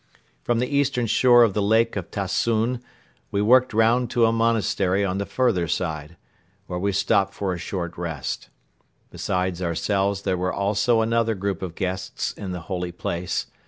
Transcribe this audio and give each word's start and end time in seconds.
From 0.41 0.57
the 0.57 0.65
eastern 0.67 1.05
shore 1.05 1.43
of 1.43 1.53
the 1.53 1.61
Lake 1.61 1.95
of 1.95 2.09
Tassoun 2.09 2.81
we 3.29 3.39
worked 3.39 3.71
round 3.71 4.09
to 4.09 4.25
a 4.25 4.31
monastery 4.31 5.05
on 5.05 5.19
the 5.19 5.27
further 5.27 5.67
side, 5.67 6.17
where 6.65 6.79
we 6.79 6.91
stopped 6.91 7.35
for 7.35 7.53
a 7.53 7.59
short 7.59 7.99
rest. 7.99 8.49
Besides 9.11 9.61
ourselves 9.61 10.23
there 10.23 10.37
was 10.39 10.55
also 10.55 11.01
another 11.01 11.35
group 11.35 11.61
of 11.61 11.75
guests 11.75 12.31
in 12.33 12.51
the 12.51 12.61
holy 12.61 12.91
place. 12.91 13.45